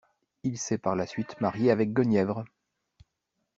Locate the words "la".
0.95-1.05